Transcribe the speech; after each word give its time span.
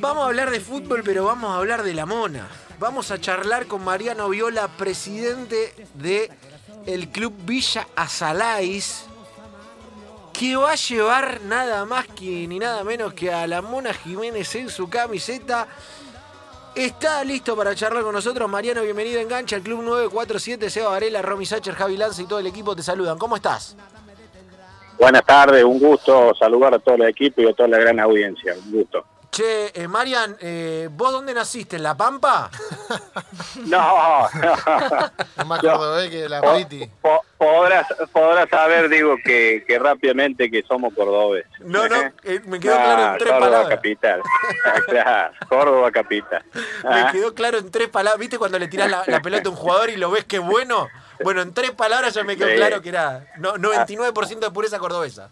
Vamos 0.00 0.22
a 0.22 0.26
hablar 0.28 0.50
de 0.50 0.60
fútbol, 0.60 1.02
pero 1.04 1.24
vamos 1.24 1.50
a 1.50 1.56
hablar 1.56 1.82
de 1.82 1.92
la 1.92 2.06
mona. 2.06 2.46
Vamos 2.78 3.10
a 3.10 3.20
charlar 3.20 3.66
con 3.66 3.84
Mariano 3.84 4.28
Viola, 4.28 4.68
presidente 4.68 5.74
de 5.94 6.30
el 6.86 7.08
Club 7.08 7.34
Villa 7.44 7.88
Azalais, 7.96 9.06
que 10.32 10.54
va 10.54 10.70
a 10.70 10.76
llevar 10.76 11.40
nada 11.42 11.84
más 11.84 12.06
que 12.06 12.46
ni 12.46 12.60
nada 12.60 12.84
menos 12.84 13.12
que 13.12 13.32
a 13.32 13.48
la 13.48 13.60
Mona 13.60 13.92
Jiménez 13.92 14.54
en 14.54 14.70
su 14.70 14.88
camiseta. 14.88 15.66
Está 16.76 17.24
listo 17.24 17.56
para 17.56 17.74
charlar 17.74 18.04
con 18.04 18.14
nosotros. 18.14 18.48
Mariano, 18.48 18.82
bienvenido 18.82 19.18
a 19.18 19.22
Engancha, 19.22 19.56
el 19.56 19.62
Club 19.62 19.82
947, 19.82 20.70
Seba 20.70 20.90
Varela, 20.90 21.22
Romy 21.22 21.44
Sacher, 21.44 21.74
Javi 21.74 21.96
Lanza 21.96 22.22
y 22.22 22.26
todo 22.26 22.38
el 22.38 22.46
equipo 22.46 22.76
te 22.76 22.84
saludan. 22.84 23.18
¿Cómo 23.18 23.34
estás? 23.34 23.76
Buenas 24.96 25.24
tardes, 25.24 25.64
un 25.64 25.80
gusto 25.80 26.32
saludar 26.36 26.74
a 26.74 26.78
todo 26.78 26.94
el 26.94 27.02
equipo 27.02 27.42
y 27.42 27.48
a 27.48 27.52
toda 27.52 27.68
la 27.68 27.78
gran 27.78 27.98
audiencia. 27.98 28.54
Un 28.54 28.70
gusto. 28.70 29.04
Che, 29.38 29.70
eh, 29.72 29.86
Marian, 29.86 30.36
eh, 30.40 30.88
¿vos 30.90 31.12
dónde 31.12 31.32
naciste? 31.32 31.76
¿En 31.76 31.84
La 31.84 31.96
Pampa? 31.96 32.50
No, 33.66 34.26
Es 35.36 35.46
más 35.46 35.60
cordobés 35.60 36.10
que 36.10 36.28
la 36.28 36.40
Priti. 36.40 36.90
po- 37.00 37.22
podrás, 37.36 37.86
podrás 38.12 38.48
saber, 38.48 38.88
digo, 38.88 39.14
que, 39.24 39.64
que 39.66 39.78
rápidamente 39.78 40.50
que 40.50 40.64
somos 40.64 40.92
cordobes. 40.92 41.44
No, 41.60 41.86
no, 41.88 41.96
eh, 42.24 42.40
me 42.46 42.58
quedó 42.58 42.74
claro 42.74 43.12
en 43.12 43.18
tres 43.18 43.30
Córdoba 43.30 43.46
palabras. 43.50 43.76
capital. 43.76 44.22
claro, 44.88 45.32
Córdoba 45.48 45.90
capital. 45.92 46.44
Me 46.54 46.60
Ah, 47.00 47.08
quedó 47.12 47.32
claro 47.32 47.58
en 47.58 47.70
tres 47.70 47.88
palabras. 47.90 48.18
¿Viste 48.18 48.38
cuando 48.38 48.58
le 48.58 48.66
tirás 48.66 48.90
la, 48.90 49.04
la 49.06 49.22
pelota 49.22 49.48
a 49.48 49.52
un 49.52 49.56
jugador 49.56 49.90
y 49.90 49.96
lo 49.96 50.10
ves 50.10 50.24
que 50.24 50.40
bueno? 50.40 50.88
Bueno, 51.22 51.42
en 51.42 51.54
tres 51.54 51.70
palabras 51.72 52.12
ya 52.12 52.24
me 52.24 52.36
quedó 52.36 52.48
Sí. 52.48 52.56
claro 52.56 52.82
que 52.82 52.88
era 52.88 53.24
no, 53.36 53.54
99% 53.54 54.38
de 54.40 54.50
pureza 54.50 54.80
cordobesa. 54.80 55.28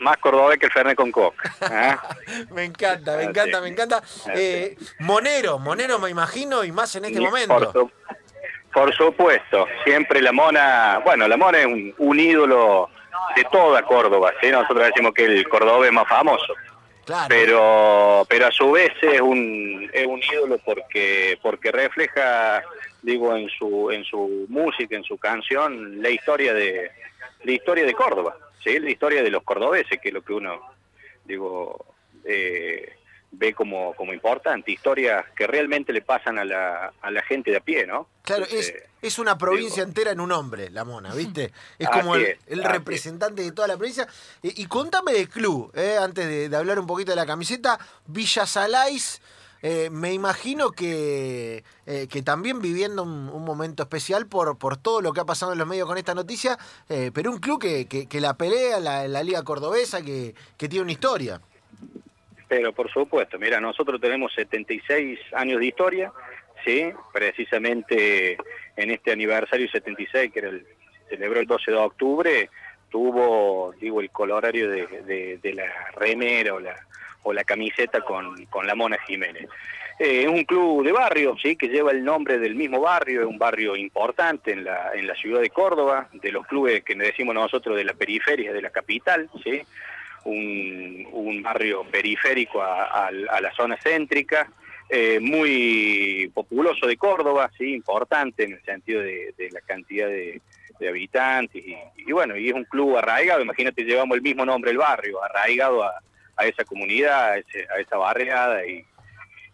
Más 0.00 0.16
cordobés 0.18 0.58
que 0.58 0.66
el 0.66 0.72
Fernet 0.72 0.96
con 0.96 1.12
Coca. 1.12 1.54
¿ah? 1.60 2.02
Me 2.50 2.64
encanta, 2.64 3.16
me 3.16 3.24
encanta, 3.24 3.60
me 3.60 3.68
encanta. 3.68 4.02
Eh, 4.34 4.76
Monero, 5.00 5.58
Monero 5.58 5.98
me 5.98 6.10
imagino 6.10 6.64
y 6.64 6.72
más 6.72 6.94
en 6.96 7.04
este 7.04 7.18
Y 7.20 7.22
Por, 7.22 7.30
momento. 7.30 7.72
su- 7.72 7.90
por 8.72 8.94
supuesto, 8.94 9.66
siempre 9.84 10.22
la 10.22 10.32
mona, 10.32 11.00
bueno, 11.04 11.26
la 11.28 11.36
mona 11.36 11.58
es 11.58 11.66
un, 11.66 11.94
un 11.98 12.20
ídolo 12.20 12.88
de 13.36 13.44
toda 13.52 13.82
Córdoba, 13.82 14.32
¿sí? 14.40 14.48
nosotros 14.48 14.86
decimos 14.86 15.12
que 15.12 15.24
el 15.24 15.48
cordobés 15.48 15.92
más 15.92 16.08
famoso. 16.08 16.54
Claro. 17.04 17.26
pero 17.28 18.26
pero 18.28 18.46
a 18.46 18.50
su 18.52 18.70
vez 18.70 18.92
es 19.02 19.20
un 19.20 19.90
es 19.92 20.06
un 20.06 20.20
ídolo 20.22 20.58
porque 20.58 21.36
porque 21.42 21.72
refleja 21.72 22.62
digo 23.02 23.34
en 23.34 23.48
su 23.48 23.90
en 23.90 24.04
su 24.04 24.46
música 24.48 24.94
en 24.94 25.02
su 25.02 25.16
canción 25.18 26.00
la 26.00 26.10
historia 26.10 26.54
de 26.54 26.92
la 27.42 27.50
historia 27.52 27.84
de 27.84 27.94
Córdoba 27.94 28.36
sí 28.62 28.78
la 28.78 28.90
historia 28.90 29.22
de 29.22 29.30
los 29.30 29.42
cordobeses 29.42 30.00
que 30.00 30.08
es 30.08 30.14
lo 30.14 30.22
que 30.22 30.32
uno 30.32 30.60
digo 31.24 31.84
eh, 32.24 32.94
ve 33.32 33.54
como 33.54 33.94
como 33.94 34.12
importante 34.12 34.72
historias 34.72 35.24
que 35.36 35.46
realmente 35.46 35.92
le 35.92 36.02
pasan 36.02 36.38
a 36.38 36.44
la 36.44 36.92
a 37.00 37.10
la 37.10 37.22
gente 37.22 37.50
de 37.50 37.56
a 37.58 37.60
pie 37.60 37.86
no 37.86 38.08
Claro, 38.22 38.44
es, 38.44 38.68
Entonces, 38.68 38.82
es 39.02 39.18
una 39.18 39.36
provincia 39.38 39.76
digo- 39.82 39.88
entera 39.88 40.10
en 40.12 40.20
un 40.20 40.30
hombre, 40.30 40.70
la 40.70 40.84
mona, 40.84 41.12
¿viste? 41.14 41.52
Es 41.78 41.88
como 41.88 42.14
el, 42.14 42.36
representante 42.62 43.42
de 43.42 43.50
toda 43.50 43.66
la 43.66 43.76
provincia. 43.76 44.06
Y, 44.42 44.62
y 44.62 44.66
contame 44.66 45.12
del 45.12 45.28
club, 45.28 45.72
eh, 45.74 45.96
antes 46.00 46.28
de, 46.28 46.48
de 46.48 46.56
hablar 46.56 46.78
un 46.78 46.86
poquito 46.86 47.10
de 47.10 47.16
la 47.16 47.26
camiseta. 47.26 47.78
Villa 48.06 48.46
Salais, 48.46 49.20
eh, 49.62 49.90
me 49.90 50.12
imagino 50.12 50.70
que, 50.70 51.64
eh, 51.86 52.06
que 52.10 52.22
también 52.22 52.60
viviendo 52.60 53.02
un, 53.02 53.44
momento 53.44 53.82
especial 53.82 54.26
por, 54.26 54.56
por 54.58 54.76
todo 54.76 55.00
lo 55.02 55.12
que 55.12 55.20
ha 55.20 55.24
pasado 55.24 55.52
en 55.52 55.58
los 55.58 55.66
medios 55.66 55.86
con 55.86 55.98
esta 55.98 56.14
noticia, 56.14 56.58
eh, 56.88 57.10
pero 57.12 57.30
un 57.30 57.38
club 57.38 57.60
que, 57.60 57.86
que, 57.86 58.20
la 58.20 58.34
pelea 58.34 58.80
la, 58.80 59.08
la 59.08 59.22
Liga 59.22 59.42
Cordobesa, 59.42 60.02
que, 60.02 60.34
que 60.56 60.68
tiene 60.68 60.84
una 60.84 60.92
historia. 60.92 61.40
Pero 62.48 62.72
por 62.72 62.90
supuesto, 62.90 63.38
mira, 63.38 63.60
nosotros 63.60 64.00
tenemos 64.00 64.32
76 64.34 65.18
años 65.34 65.60
de 65.60 65.66
historia, 65.66 66.12
¿sí? 66.64 66.90
Precisamente 67.12 68.36
en 68.76 68.90
este 68.90 69.12
aniversario 69.12 69.68
76, 69.70 70.32
que 70.32 70.38
era 70.38 70.48
el, 70.48 70.66
celebró 71.08 71.40
el 71.40 71.46
12 71.46 71.70
de 71.70 71.76
octubre, 71.76 72.50
tuvo, 72.90 73.72
digo, 73.80 74.00
el 74.00 74.10
colorario 74.10 74.68
de, 74.70 74.86
de- 74.86 75.38
de 75.40 75.54
la 75.54 75.64
remera 75.94 76.54
o 76.54 76.60
la, 76.60 76.74
o 77.22 77.32
la 77.32 77.44
camiseta 77.44 78.00
con, 78.00 78.44
con 78.46 78.66
la 78.66 78.74
Mona 78.74 78.98
Jiménez. 79.06 79.48
Eh, 79.98 80.22
es 80.22 80.28
un 80.28 80.44
club 80.44 80.82
de 80.84 80.92
barrio, 80.92 81.36
sí, 81.42 81.56
que 81.56 81.68
lleva 81.68 81.90
el 81.90 82.02
nombre 82.02 82.38
del 82.38 82.54
mismo 82.54 82.80
barrio, 82.80 83.20
es 83.20 83.26
un 83.26 83.38
barrio 83.38 83.76
importante 83.76 84.52
en 84.52 84.64
la, 84.64 84.92
en 84.94 85.06
la 85.06 85.14
ciudad 85.14 85.40
de 85.42 85.50
Córdoba, 85.50 86.08
de 86.14 86.32
los 86.32 86.46
clubes 86.46 86.82
que 86.82 86.94
decimos 86.94 87.34
nosotros 87.34 87.76
de 87.76 87.84
la 87.84 87.92
periferia, 87.92 88.52
de 88.52 88.62
la 88.62 88.70
capital, 88.70 89.28
sí, 89.44 89.60
un, 90.24 91.06
un 91.12 91.42
barrio 91.42 91.84
periférico 91.84 92.62
a, 92.62 92.84
a- 92.84 93.08
a 93.08 93.40
la 93.40 93.52
zona 93.54 93.76
céntrica, 93.76 94.50
eh, 94.88 95.20
muy 95.20 96.30
populoso 96.34 96.86
de 96.86 96.96
Córdoba, 96.96 97.50
sí, 97.56 97.74
importante 97.74 98.44
en 98.44 98.52
el 98.54 98.62
sentido 98.64 99.02
de, 99.02 99.34
la 99.52 99.60
cantidad 99.60 100.08
de, 100.08 100.40
de 100.78 100.88
habitantes 100.88 101.62
y, 101.64 101.76
y 101.96 102.12
bueno, 102.12 102.36
y 102.36 102.48
es 102.48 102.54
un 102.54 102.64
club 102.64 102.96
arraigado, 102.96 103.40
imagínate, 103.42 103.84
llevamos 103.84 104.16
el 104.16 104.22
mismo 104.22 104.44
nombre 104.44 104.70
el 104.70 104.78
barrio, 104.78 105.22
arraigado 105.22 105.84
a, 105.84 106.00
a 106.40 106.46
esa 106.46 106.64
comunidad, 106.64 107.32
a, 107.32 107.38
ese- 107.38 107.66
a 107.74 107.78
esa 107.80 107.96
barriada 107.96 108.64
y, 108.66 108.84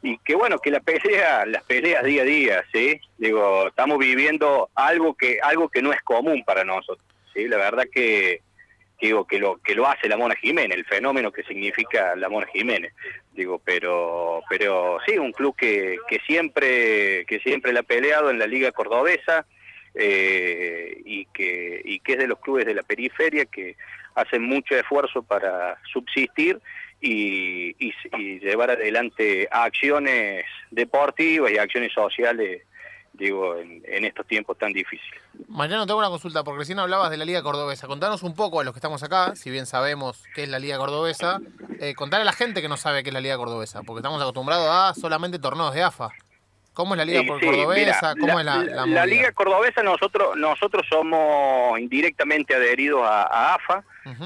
y 0.03 0.19
que 0.19 0.35
bueno, 0.35 0.59
que 0.59 0.71
la 0.71 0.81
pelea, 0.81 1.45
las 1.47 1.63
peleas 1.65 2.05
día 2.05 2.23
a 2.23 2.25
día, 2.25 2.65
¿sí? 2.73 3.01
Digo, 3.19 3.69
estamos 3.69 3.99
viviendo 3.99 4.69
algo 4.75 5.15
que 5.15 5.39
algo 5.43 5.69
que 5.69 5.83
no 5.83 5.93
es 5.93 6.01
común 6.03 6.45
para 6.45 6.65
nosotros, 6.65 7.07
¿sí? 7.35 7.49
La 7.49 7.57
verdad 7.57 7.85
que 7.93 8.41
digo 9.01 9.27
que 9.27 9.39
lo 9.39 9.59
que 9.59 9.75
lo 9.75 9.87
hace 9.87 10.09
la 10.09 10.17
Mona 10.17 10.35
Jiménez, 10.37 10.79
el 10.79 10.87
fenómeno 10.87 11.31
que 11.31 11.43
significa 11.43 12.15
la 12.17 12.29
Mona 12.31 12.47
Jiménez. 12.47 12.93
Digo, 13.33 13.61
pero 13.65 14.43
pero 14.49 14.99
sí, 15.07 15.19
un 15.19 15.33
club 15.33 15.55
que, 15.57 15.99
que 16.09 16.19
siempre 16.27 17.27
que 17.27 17.39
siempre 17.41 17.73
la 17.75 17.81
ha 17.81 17.83
peleado 17.83 18.31
en 18.31 18.39
la 18.39 18.47
liga 18.47 18.73
cordobesa 18.73 19.45
eh, 19.95 21.01
y 21.05 21.27
que 21.27 21.81
y 21.85 22.01
que 22.01 22.13
es 22.13 22.19
de 22.19 22.27
los 22.29 22.39
clubes 22.39 22.65
de 22.67 22.75
la 22.75 22.83
periferia 22.83 23.45
que 23.47 23.77
hacen 24.17 24.43
mucho 24.43 24.75
esfuerzo 24.75 25.23
para 25.23 25.79
subsistir 25.93 26.61
y, 27.01 27.77
y, 27.79 27.93
y 28.19 28.41
llevar 28.41 28.71
adelante 28.71 29.47
acciones 29.51 30.45
deportivas 30.71 31.53
y 31.53 31.59
acciones 31.59 31.93
sociales 31.93 32.63
digo 33.13 33.57
en, 33.57 33.83
en 33.87 34.05
estos 34.05 34.27
tiempos 34.27 34.59
tan 34.59 34.75
difíciles. 34.75 35.19
Mariano, 35.49 35.87
tengo 35.87 35.99
una 36.01 36.11
consulta, 36.11 36.45
porque 36.45 36.59
recién 36.59 36.79
hablabas 36.79 37.11
de 37.11 37.17
la 37.17 37.25
Liga 37.25 37.43
Cordobesa. 37.43 37.87
Contanos 37.87 38.23
un 38.23 38.35
poco 38.35 38.61
a 38.61 38.65
los 38.65 38.75
que 38.75 38.79
estamos 38.79 39.03
acá, 39.03 39.35
si 39.37 39.49
bien 39.51 39.65
sabemos 39.65 40.23
qué 40.35 40.43
es 40.43 40.51
la 40.51 40.59
Liga 40.59 40.77
Cordobesa, 40.77 41.41
eh, 41.81 41.95
contar 41.95 42.21
a 42.21 42.25
la 42.25 42.33
gente 42.35 42.61
que 42.61 42.69
no 42.69 42.77
sabe 42.77 43.03
qué 43.03 43.09
es 43.09 43.15
la 43.15 43.23
Liga 43.23 43.39
Cordobesa, 43.39 43.83
porque 43.85 44.01
estamos 44.01 44.21
acostumbrados 44.21 44.69
a 44.71 44.93
solamente 45.01 45.39
torneos 45.39 45.73
de 45.73 45.83
AFA. 45.83 46.11
¿Cómo 46.75 46.93
es 46.93 46.99
la 46.99 47.05
Liga 47.07 47.21
Sí, 47.23 47.27
por 47.27 47.41
sí, 47.41 47.47
Cordobesa? 47.47 48.15
mira, 48.15 48.27
¿Cómo 48.27 48.39
es 48.39 48.45
la, 48.45 48.57
la 48.57 48.65
la 48.75 48.83
movida? 48.87 49.07
Liga 49.07 49.33
Cordobesa 49.33 49.83
nosotros 49.83 50.37
nosotros 50.37 50.85
somos 50.91 51.79
indirectamente 51.81 52.55
adheridos 52.55 53.01
a, 53.03 53.23
a 53.23 53.55
AFA, 53.55 53.83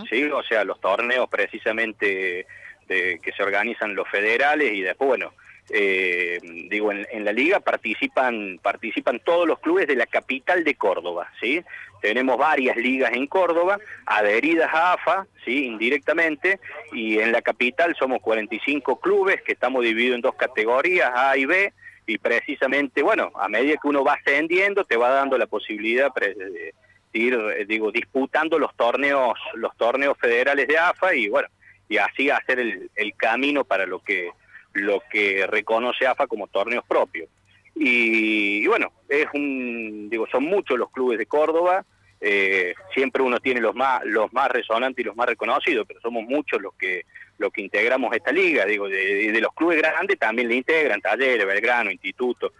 Sí, 0.08 0.22
o 0.24 0.42
sea, 0.42 0.64
los 0.64 0.80
torneos 0.80 1.28
precisamente 1.30 2.46
de, 2.86 3.18
que 3.22 3.32
se 3.32 3.42
organizan 3.42 3.94
los 3.94 4.08
federales 4.08 4.72
y 4.72 4.82
después 4.82 5.08
bueno, 5.08 5.32
eh, 5.72 6.40
digo 6.68 6.90
en, 6.90 7.06
en 7.12 7.24
la 7.24 7.32
liga 7.32 7.60
participan 7.60 8.58
participan 8.60 9.20
todos 9.20 9.46
los 9.46 9.60
clubes 9.60 9.86
de 9.86 9.94
la 9.96 10.06
capital 10.06 10.64
de 10.64 10.74
Córdoba, 10.74 11.30
sí. 11.40 11.62
Tenemos 12.02 12.38
varias 12.38 12.76
ligas 12.78 13.12
en 13.12 13.26
Córdoba 13.26 13.78
adheridas 14.06 14.70
a 14.72 14.94
AFA, 14.94 15.26
sí, 15.44 15.66
indirectamente, 15.66 16.58
y 16.92 17.18
en 17.18 17.30
la 17.30 17.42
capital 17.42 17.94
somos 17.98 18.20
45 18.22 18.98
clubes 19.00 19.42
que 19.42 19.52
estamos 19.52 19.84
divididos 19.84 20.16
en 20.16 20.22
dos 20.22 20.34
categorías, 20.34 21.10
A 21.14 21.36
y 21.36 21.44
B, 21.44 21.72
y 22.06 22.16
precisamente, 22.16 23.02
bueno, 23.02 23.30
a 23.34 23.48
medida 23.48 23.74
que 23.80 23.86
uno 23.86 24.02
va 24.02 24.14
ascendiendo, 24.14 24.84
te 24.84 24.96
va 24.96 25.10
dando 25.10 25.36
la 25.36 25.46
posibilidad 25.46 26.10
pre- 26.12 26.34
de 26.34 26.74
ir, 27.12 27.34
eh, 27.34 27.64
digo, 27.66 27.90
disputando 27.90 28.58
los 28.58 28.74
torneos, 28.76 29.38
los 29.54 29.76
torneos 29.76 30.16
federales 30.18 30.68
de 30.68 30.78
AFA 30.78 31.14
y 31.14 31.28
bueno, 31.28 31.48
y 31.88 31.96
así 31.96 32.30
hacer 32.30 32.60
el, 32.60 32.90
el 32.94 33.14
camino 33.14 33.64
para 33.64 33.86
lo 33.86 34.00
que 34.00 34.30
lo 34.72 35.02
que 35.10 35.46
reconoce 35.46 36.06
AFA 36.06 36.26
como 36.26 36.46
torneos 36.46 36.84
propios. 36.86 37.28
Y, 37.74 38.66
bueno, 38.66 38.92
es 39.08 39.26
un, 39.32 40.08
digo, 40.10 40.26
son 40.30 40.44
muchos 40.44 40.78
los 40.78 40.90
clubes 40.90 41.18
de 41.18 41.26
Córdoba, 41.26 41.84
eh, 42.20 42.74
siempre 42.92 43.22
uno 43.22 43.40
tiene 43.40 43.60
los 43.60 43.74
más, 43.74 44.04
los 44.04 44.32
más 44.32 44.50
resonantes 44.50 45.02
y 45.02 45.06
los 45.06 45.16
más 45.16 45.26
reconocidos, 45.26 45.86
pero 45.88 46.00
somos 46.00 46.24
muchos 46.24 46.60
los 46.60 46.74
que, 46.74 47.06
los 47.38 47.50
que 47.50 47.62
integramos 47.62 48.14
esta 48.14 48.32
liga, 48.32 48.66
digo, 48.66 48.88
de, 48.88 49.32
de 49.32 49.40
los 49.40 49.54
clubes 49.54 49.78
grandes 49.78 50.18
también 50.18 50.48
le 50.48 50.56
integran, 50.56 51.00
Talleres, 51.00 51.46
Belgrano, 51.46 51.90
Instituto, 51.90 52.52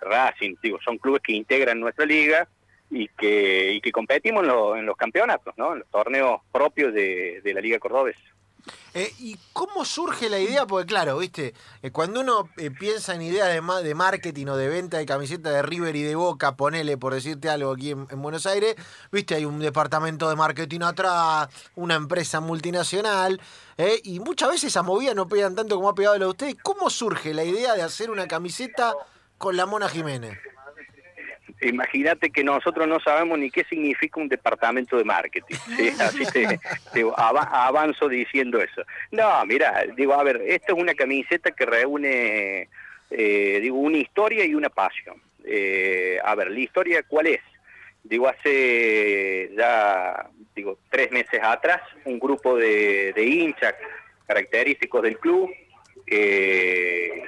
Racing, 0.00 0.54
digo, 0.62 0.78
son 0.84 0.98
clubes 0.98 1.22
que 1.22 1.32
integran 1.32 1.80
nuestra 1.80 2.06
liga 2.06 2.46
y 2.90 3.08
que, 3.08 3.72
y 3.72 3.80
que 3.80 3.92
competimos 3.92 4.42
en, 4.42 4.48
lo- 4.48 4.76
en 4.76 4.86
los 4.86 4.96
campeonatos, 4.96 5.54
¿no? 5.56 5.72
en 5.72 5.80
los 5.80 5.88
torneos 5.88 6.40
propios 6.52 6.92
de, 6.94 7.40
la 7.44 7.60
Liga 7.60 7.78
Cordobesa. 7.78 8.20
Eh, 8.92 9.12
¿Y 9.18 9.38
cómo 9.52 9.84
surge 9.84 10.28
la 10.28 10.38
idea? 10.38 10.66
Porque 10.66 10.86
claro, 10.86 11.18
viste, 11.18 11.54
eh, 11.82 11.90
cuando 11.90 12.20
uno 12.20 12.50
eh, 12.56 12.70
piensa 12.70 13.14
en 13.14 13.22
ideas 13.22 13.48
de, 13.48 13.60
ma- 13.60 13.80
de 13.82 13.94
marketing 13.94 14.46
o 14.46 14.56
de 14.56 14.68
venta 14.68 14.98
de 14.98 15.06
camiseta 15.06 15.50
de 15.50 15.62
River 15.62 15.94
y 15.96 16.02
de 16.02 16.14
Boca, 16.16 16.56
ponele 16.56 16.98
por 16.98 17.14
decirte 17.14 17.48
algo 17.48 17.72
aquí 17.72 17.92
en, 17.92 18.06
en 18.10 18.20
Buenos 18.20 18.46
Aires, 18.46 18.74
viste, 19.12 19.34
hay 19.36 19.44
un 19.44 19.58
departamento 19.60 20.28
de 20.28 20.36
marketing 20.36 20.80
atrás, 20.82 21.48
una 21.76 21.94
empresa 21.94 22.40
multinacional, 22.40 23.40
eh, 23.76 24.00
y 24.02 24.20
muchas 24.20 24.48
veces 24.50 24.64
esas 24.64 24.84
movidas 24.84 25.14
no 25.14 25.28
pegan 25.28 25.54
tanto 25.54 25.76
como 25.76 25.90
ha 25.90 25.94
pegado 25.94 26.16
la 26.18 26.24
de 26.24 26.30
ustedes. 26.30 26.56
¿Cómo 26.62 26.90
surge 26.90 27.32
la 27.32 27.44
idea 27.44 27.74
de 27.74 27.82
hacer 27.82 28.10
una 28.10 28.26
camiseta 28.26 28.94
con 29.38 29.56
la 29.56 29.66
Mona 29.66 29.88
Jiménez? 29.88 30.36
Imagínate 31.60 32.30
que 32.30 32.44
nosotros 32.44 32.86
no 32.86 33.00
sabemos 33.00 33.38
ni 33.38 33.50
qué 33.50 33.64
significa 33.64 34.20
un 34.20 34.28
departamento 34.28 34.96
de 34.96 35.04
marketing, 35.04 35.56
¿sí? 35.76 35.88
así 36.00 36.24
te, 36.26 36.60
te 36.92 37.02
ava- 37.02 37.48
avanzo 37.66 38.08
diciendo 38.08 38.60
eso. 38.62 38.82
No, 39.10 39.44
mira, 39.46 39.84
digo, 39.96 40.14
a 40.14 40.22
ver, 40.22 40.40
esta 40.46 40.72
es 40.72 40.78
una 40.78 40.94
camiseta 40.94 41.50
que 41.50 41.66
reúne, 41.66 42.68
eh, 43.10 43.58
digo, 43.60 43.76
una 43.78 43.98
historia 43.98 44.44
y 44.44 44.54
una 44.54 44.68
pasión. 44.68 45.20
Eh, 45.44 46.18
a 46.22 46.34
ver, 46.34 46.50
la 46.50 46.60
historia, 46.60 47.02
¿cuál 47.02 47.26
es? 47.28 47.40
Digo, 48.04 48.28
hace 48.28 49.50
ya, 49.56 50.28
digo, 50.54 50.78
tres 50.90 51.10
meses 51.10 51.40
atrás, 51.42 51.80
un 52.04 52.18
grupo 52.18 52.56
de, 52.56 53.12
de 53.14 53.24
hinchas 53.24 53.74
característicos 54.26 55.02
del 55.02 55.18
club, 55.18 55.50
eh, 56.06 57.24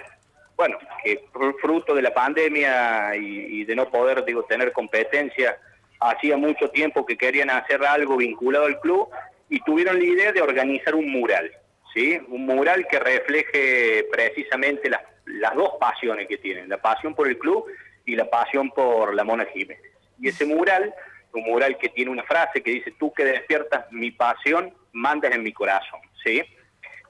bueno, 0.60 0.78
que 1.02 1.24
fru- 1.32 1.56
fruto 1.58 1.94
de 1.94 2.02
la 2.02 2.12
pandemia 2.12 3.16
y, 3.16 3.60
y 3.60 3.64
de 3.64 3.74
no 3.74 3.88
poder, 3.88 4.22
digo, 4.26 4.42
tener 4.44 4.72
competencia, 4.72 5.56
hacía 5.98 6.36
mucho 6.36 6.68
tiempo 6.68 7.06
que 7.06 7.16
querían 7.16 7.48
hacer 7.48 7.82
algo 7.82 8.18
vinculado 8.18 8.66
al 8.66 8.78
club 8.78 9.08
y 9.48 9.58
tuvieron 9.60 9.98
la 9.98 10.04
idea 10.04 10.32
de 10.32 10.42
organizar 10.42 10.94
un 10.94 11.10
mural, 11.10 11.50
¿sí? 11.94 12.20
Un 12.28 12.44
mural 12.44 12.86
que 12.90 12.98
refleje 12.98 14.06
precisamente 14.12 14.90
las, 14.90 15.00
las 15.24 15.54
dos 15.54 15.70
pasiones 15.80 16.28
que 16.28 16.36
tienen, 16.36 16.68
la 16.68 16.76
pasión 16.76 17.14
por 17.14 17.26
el 17.26 17.38
club 17.38 17.64
y 18.04 18.16
la 18.16 18.28
pasión 18.28 18.70
por 18.70 19.14
la 19.14 19.24
Mona 19.24 19.46
Jiménez. 19.46 19.80
Y 20.20 20.28
ese 20.28 20.44
mural, 20.44 20.92
un 21.32 21.42
mural 21.44 21.78
que 21.78 21.88
tiene 21.88 22.10
una 22.10 22.24
frase 22.24 22.62
que 22.62 22.70
dice, 22.72 22.92
tú 22.98 23.14
que 23.14 23.24
despiertas 23.24 23.90
mi 23.90 24.10
pasión, 24.10 24.74
mandas 24.92 25.32
en 25.32 25.42
mi 25.42 25.54
corazón, 25.54 26.00
¿sí? 26.22 26.42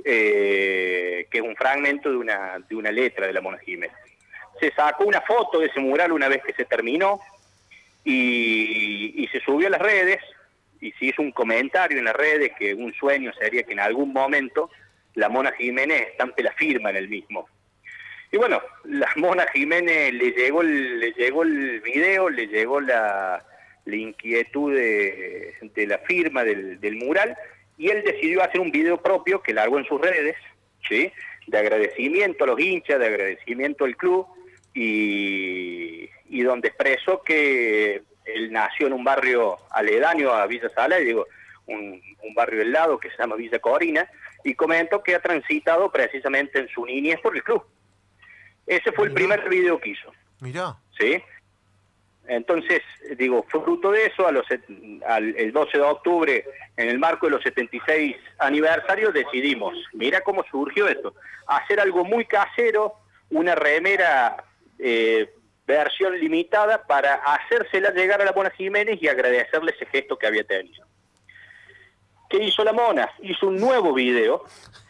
Eh, 0.05 1.27
que 1.31 1.39
es 1.39 1.45
un 1.45 1.57
fragmento 1.57 2.11
de 2.11 2.17
una, 2.17 2.59
de 2.69 2.75
una 2.75 2.91
letra 2.91 3.27
de 3.27 3.33
la 3.33 3.41
Mona 3.41 3.59
Jiménez. 3.59 3.97
Se 4.61 4.73
sacó 4.73 5.05
una 5.05 5.21
foto 5.23 5.61
de 5.61 5.67
ese 5.67 5.81
mural 5.81 6.13
una 6.13 6.29
vez 6.29 6.43
que 6.43 6.53
se 6.53 6.65
terminó 6.65 7.21
y, 8.05 9.29
se 9.33 9.41
subió 9.41 9.69
a 9.69 9.71
las 9.71 9.81
redes 9.81 10.19
y 10.81 10.93
se 10.93 11.07
hizo 11.07 11.23
un 11.23 11.31
comentario 11.31 11.99
en 11.99 12.05
las 12.05 12.17
redes 12.17 12.53
que 12.59 12.75
un 12.75 12.93
sueño 12.95 13.33
sería 13.35 13.63
que 13.63 13.73
en 13.73 13.81
algún 13.81 14.13
momento 14.13 14.71
la 15.15 15.29
Mona 15.29 15.53
Jiménez 15.53 16.09
estampe 16.09 16.43
la 16.43 16.53
firma 16.53 16.91
en 16.91 16.97
el 16.97 17.09
mismo. 17.09 17.49
Y 18.33 18.37
bueno, 18.37 18.61
la 18.85 19.09
Mona 19.17 19.47
Jiménez 19.53 20.13
le 20.15 20.33
llegó 20.33 20.63
el, 20.63 21.01
le 21.01 21.13
llegó 21.13 21.43
el 21.43 21.81
video, 21.81 22.29
le 22.29 22.47
llegó 22.49 22.81
la, 22.81 23.45
la 23.85 23.97
inquietud 23.97 24.75
de, 24.75 25.55
de 25.61 25.87
la 25.87 25.99
firma 25.99 26.45
del, 26.45 26.81
del 26.81 26.97
mural 26.97 27.37
y 27.81 27.89
él 27.89 28.03
decidió 28.05 28.43
hacer 28.43 28.61
un 28.61 28.71
video 28.71 28.99
propio 28.99 29.41
que 29.41 29.55
largó 29.55 29.79
en 29.79 29.87
sus 29.87 29.99
redes, 29.99 30.37
¿sí? 30.87 31.11
de 31.47 31.59
agradecimiento 31.59 32.45
a 32.45 32.49
los 32.49 32.61
hinchas, 32.61 32.99
de 32.99 33.07
agradecimiento 33.07 33.87
al 33.87 33.97
club 33.97 34.27
y, 34.75 36.11
y 36.29 36.43
donde 36.43 36.69
expresó 36.69 37.23
que 37.23 38.03
él 38.27 38.53
nació 38.53 38.87
en 38.89 38.93
un 38.93 39.03
barrio 39.03 39.57
aledaño 39.71 40.31
a 40.31 40.47
Villa 40.47 40.69
Sala, 40.69 41.01
y 41.01 41.07
digo, 41.07 41.27
un, 41.69 42.03
un 42.23 42.35
barrio 42.35 42.59
del 42.59 42.71
lado 42.71 42.99
que 42.99 43.09
se 43.09 43.17
llama 43.17 43.37
Villa 43.37 43.59
Corina, 43.61 44.07
y 44.45 44.53
comentó 44.55 45.03
que 45.03 45.15
ha 45.15 45.21
transitado 45.21 45.91
precisamente 45.91 46.59
en 46.59 46.69
su 46.69 46.85
niñez 46.85 47.19
por 47.23 47.35
el 47.35 47.43
club. 47.43 47.65
Ese 48.67 48.93
fue 48.93 49.07
el 49.07 49.15
primer 49.15 49.49
video 49.49 49.81
que 49.81 49.89
hizo. 49.89 50.13
Mirá. 50.41 50.77
¿sí? 50.99 51.23
Entonces, 52.27 52.83
digo, 53.17 53.45
fruto 53.49 53.91
de 53.91 54.07
eso, 54.07 54.27
a 54.27 54.33
los, 54.33 54.47
al, 55.07 55.35
el 55.37 55.53
12 55.53 55.79
de 55.79 55.85
octubre, 55.85 56.45
en 56.77 56.89
el 56.89 56.99
marco 56.99 57.27
de 57.27 57.33
los 57.33 57.43
76 57.43 58.17
aniversarios, 58.39 59.13
decidimos, 59.13 59.75
mira 59.93 60.21
cómo 60.21 60.45
surgió 60.51 60.87
esto, 60.87 61.15
hacer 61.47 61.81
algo 61.81 62.05
muy 62.05 62.25
casero, 62.27 62.95
una 63.31 63.55
remera 63.55 64.45
eh, 64.79 65.33
versión 65.67 66.19
limitada 66.19 66.87
para 66.87 67.15
hacérsela 67.15 67.91
llegar 67.91 68.21
a 68.21 68.25
la 68.25 68.33
Mona 68.33 68.51
Jiménez 68.51 68.99
y 69.01 69.09
agradecerle 69.09 69.73
ese 69.73 69.87
gesto 69.87 70.19
que 70.19 70.27
había 70.27 70.45
tenido. 70.45 70.85
¿Qué 72.29 72.39
hizo 72.39 72.63
la 72.65 72.73
Mona? 72.73 73.11
Hizo 73.23 73.49
un 73.49 73.57
nuevo 73.57 73.93
video, 73.93 74.45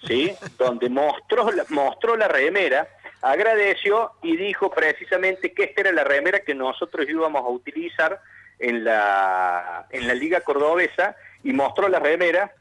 ¿sí? 0.06 0.32
Donde 0.58 0.88
mostró 0.88 1.48
mostró 1.70 2.16
la 2.16 2.28
remera, 2.28 2.86
agradeció 3.22 4.12
y 4.22 4.36
dijo 4.36 4.70
precisamente 4.70 5.52
que 5.52 5.64
esta 5.64 5.82
era 5.82 5.92
la 5.92 6.04
remera 6.04 6.40
que 6.40 6.54
nosotros 6.54 7.06
íbamos 7.08 7.44
a 7.44 7.48
utilizar 7.48 8.20
en 8.58 8.84
la, 8.84 9.86
en 9.90 10.06
la 10.06 10.14
Liga 10.14 10.40
Cordobesa 10.42 11.16
y 11.42 11.52
mostró 11.52 11.88
la 11.88 11.98
remera. 11.98 12.52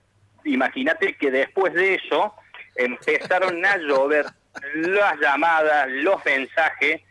Imagínate 0.46 1.16
que 1.18 1.32
después 1.32 1.74
de 1.74 1.96
eso 1.96 2.34
empezaron 2.76 3.66
a 3.66 3.78
llover 3.78 4.26
las 4.76 5.20
llamadas, 5.20 5.88
los 5.90 6.24
mensajes, 6.26 7.02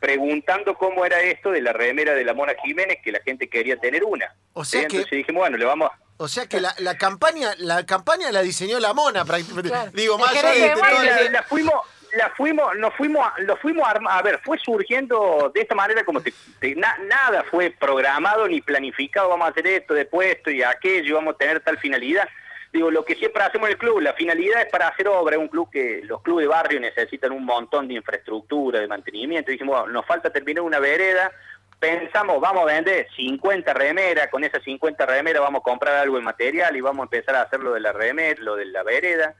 preguntando 0.00 0.74
cómo 0.74 1.04
era 1.04 1.20
esto 1.20 1.50
de 1.50 1.60
la 1.62 1.72
remera 1.72 2.14
de 2.14 2.24
la 2.24 2.34
Mona 2.34 2.52
Jiménez, 2.62 2.98
que 3.02 3.12
la 3.12 3.20
gente 3.24 3.48
quería 3.48 3.76
tener 3.78 4.04
una. 4.04 4.34
O 4.52 4.64
sea 4.64 4.82
¿sí? 4.82 4.86
que- 4.88 4.96
Entonces 4.98 5.18
dijimos, 5.18 5.40
bueno, 5.40 5.56
le 5.56 5.64
vamos 5.64 5.90
a... 5.90 5.98
O 6.18 6.28
sea 6.28 6.46
que 6.46 6.60
la, 6.62 6.74
la 6.78 6.96
campaña 6.96 7.50
la 7.58 7.84
campaña 7.84 8.32
la 8.32 8.40
diseñó 8.40 8.80
la 8.80 8.94
mona 8.94 9.26
prácticamente. 9.26 9.68
Claro. 9.68 9.90
Digo, 9.92 10.16
más 10.16 10.30
allá 10.30 10.50
de, 10.50 11.24
de 11.24 11.30
la 11.30 11.42
fuimos 11.42 11.74
la 12.16 12.30
fuimos 12.30 12.76
nos 12.76 12.94
fuimos 12.94 13.26
lo 13.38 13.56
fuimos 13.56 13.86
a 13.88 13.92
a 14.18 14.22
ver 14.22 14.40
fue 14.44 14.58
surgiendo 14.58 15.50
de 15.54 15.60
esta 15.60 15.74
manera 15.74 16.04
como 16.04 16.20
te- 16.20 16.32
te- 16.60 16.74
na- 16.74 16.98
nada 17.06 17.44
fue 17.50 17.70
programado 17.70 18.46
ni 18.48 18.60
planificado 18.60 19.28
vamos 19.28 19.48
a 19.48 19.50
hacer 19.50 19.66
esto 19.66 19.94
después 19.94 20.36
esto 20.36 20.50
y 20.50 20.62
aquello 20.62 21.16
vamos 21.16 21.34
a 21.34 21.38
tener 21.38 21.60
tal 21.60 21.78
finalidad 21.78 22.28
digo 22.72 22.90
lo 22.90 23.04
que 23.04 23.14
siempre 23.14 23.42
hacemos 23.42 23.68
en 23.68 23.72
el 23.72 23.78
club 23.78 24.00
la 24.00 24.12
finalidad 24.14 24.62
es 24.62 24.66
para 24.68 24.88
hacer 24.88 25.08
obra 25.08 25.38
un 25.38 25.48
club 25.48 25.70
que 25.70 26.00
los 26.04 26.22
clubes 26.22 26.44
de 26.44 26.48
barrio 26.48 26.80
necesitan 26.80 27.32
un 27.32 27.44
montón 27.44 27.88
de 27.88 27.94
infraestructura 27.94 28.80
de 28.80 28.88
mantenimiento 28.88 29.50
dijimos 29.50 29.88
nos 29.90 30.04
falta 30.06 30.30
terminar 30.30 30.62
una 30.62 30.78
vereda 30.78 31.30
pensamos, 31.78 32.40
vamos 32.40 32.62
a 32.62 32.74
vender 32.74 33.06
50 33.14 33.74
remeras, 33.74 34.28
con 34.28 34.42
esas 34.42 34.62
50 34.62 35.04
remeras 35.04 35.42
vamos 35.42 35.60
a 35.60 35.62
comprar 35.62 35.94
algo 35.96 36.16
de 36.16 36.22
material 36.22 36.74
y 36.74 36.80
vamos 36.80 37.00
a 37.00 37.04
empezar 37.04 37.34
a 37.36 37.42
hacer 37.42 37.60
lo 37.60 37.74
de 37.74 37.80
la 37.80 37.92
remera, 37.92 38.40
lo 38.42 38.56
de 38.56 38.64
la 38.64 38.82
vereda. 38.82 39.34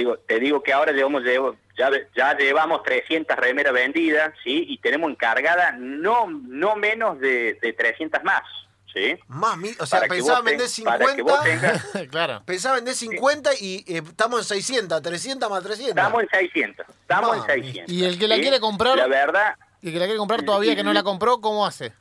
Digo, 0.00 0.16
te 0.16 0.40
digo 0.40 0.62
que 0.62 0.72
ahora 0.72 0.92
llevamos, 0.92 1.22
llevo- 1.24 1.56
ya, 1.76 1.90
ya 2.16 2.34
llevamos 2.34 2.82
300 2.84 3.36
remeras 3.36 3.74
vendidas, 3.74 4.32
¿sí? 4.42 4.64
Y 4.66 4.78
tenemos 4.78 5.10
encargada 5.10 5.72
no, 5.72 6.26
no 6.30 6.74
menos 6.76 7.20
de, 7.20 7.58
de 7.60 7.72
300 7.74 8.24
más, 8.24 8.40
¿sí? 8.94 9.18
Más, 9.28 9.58
o 9.78 9.84
sea, 9.84 9.98
Para 10.00 10.08
que 10.08 10.14
pensaba 10.16 10.40
vender 10.40 10.68
para 10.84 11.14
que 11.14 11.20
vos 11.22 11.38
50, 11.44 11.44
tengas- 11.44 12.08
claro. 12.10 12.42
pensaba 12.46 12.76
vender 12.76 12.94
50 12.94 13.50
y 13.60 13.84
eh, 13.86 14.02
estamos 14.08 14.40
en 14.40 14.44
600, 14.56 15.02
300 15.02 15.50
más 15.50 15.62
300. 15.62 15.90
Estamos 15.90 16.22
en 16.22 16.28
600, 16.30 16.86
estamos 16.88 17.32
en 17.36 17.40
Mami. 17.40 17.62
600. 17.64 17.92
Y 17.92 18.04
el 18.06 18.18
que 18.18 18.26
la 18.26 18.36
¿sí? 18.36 18.40
quiere 18.40 18.58
comprar- 18.58 18.96
La 18.96 19.06
verdad, 19.06 19.54
Y 19.82 19.88
el 19.88 19.92
que 19.92 19.98
la 19.98 20.06
quiere 20.06 20.18
comprar 20.18 20.42
todavía 20.44 20.74
que 20.74 20.82
no 20.82 20.94
la 20.94 21.02
compró, 21.02 21.42
¿cómo 21.42 21.66
hace? 21.66 21.92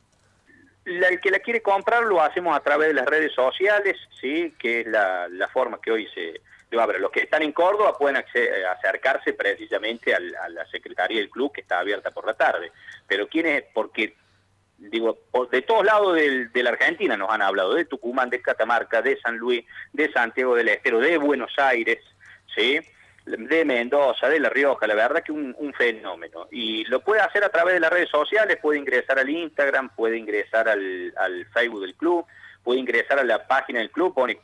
La- 0.85 1.09
el 1.09 1.19
que 1.19 1.31
la 1.31 1.39
quiere 1.39 1.61
comprar 1.61 2.03
lo 2.03 2.21
hacemos 2.23 2.55
a 2.55 2.61
través 2.61 2.87
de 2.87 2.93
las 2.93 3.05
redes 3.05 3.33
sociales, 3.33 3.97
sí, 4.21 4.55
que 4.57 4.81
es 4.81 4.87
la, 4.87 5.27
la 5.27 5.49
forma 5.49 5.79
que 5.81 5.91
hoy 5.91 6.07
se... 6.15 6.39
Los 6.71 7.11
que 7.11 7.21
están 7.21 7.41
en 7.41 7.51
Córdoba 7.51 7.97
pueden 7.97 8.17
acce- 8.17 8.63
acercarse 8.65 9.33
precisamente 9.33 10.13
a 10.13 10.19
la 10.49 10.65
Secretaría 10.67 11.17
del 11.19 11.29
Club 11.29 11.51
que 11.51 11.61
está 11.61 11.79
abierta 11.79 12.11
por 12.11 12.25
la 12.27 12.33
tarde. 12.35 12.71
Pero 13.07 13.27
¿quiénes? 13.27 13.63
Porque, 13.73 14.15
digo, 14.77 15.17
de 15.51 15.61
todos 15.63 15.83
lados 15.85 16.15
del- 16.15 16.51
de 16.51 16.63
la 16.63 16.69
Argentina 16.71 17.17
nos 17.17 17.29
han 17.31 17.41
hablado, 17.41 17.73
de 17.73 17.85
Tucumán, 17.85 18.29
de 18.29 18.41
Catamarca, 18.41 19.01
de 19.01 19.19
San 19.19 19.37
Luis, 19.37 19.65
de 19.93 20.11
Santiago 20.11 20.55
del 20.55 20.69
Estero, 20.69 20.99
de 20.99 21.17
Buenos 21.17 21.51
Aires, 21.57 21.97
¿sí? 22.55 22.79
de 23.25 23.63
Mendoza, 23.65 24.27
de 24.27 24.39
La 24.39 24.49
Rioja, 24.49 24.87
la 24.87 24.95
verdad 24.95 25.21
que 25.23 25.31
un, 25.31 25.53
un 25.59 25.71
fenómeno. 25.73 26.47
Y 26.51 26.83
lo 26.85 27.01
puede 27.01 27.21
hacer 27.21 27.43
a 27.43 27.49
través 27.49 27.75
de 27.75 27.79
las 27.79 27.91
redes 27.91 28.09
sociales, 28.09 28.57
puede 28.61 28.79
ingresar 28.79 29.19
al 29.19 29.29
Instagram, 29.29 29.89
puede 29.95 30.17
ingresar 30.17 30.67
al, 30.67 31.13
al 31.15 31.45
Facebook 31.47 31.81
del 31.81 31.93
club, 31.95 32.25
puede 32.63 32.79
ingresar 32.79 33.19
a 33.19 33.23
la 33.23 33.45
página 33.47 33.79
del 33.79 33.91
club, 33.91 34.15
pone 34.15 34.35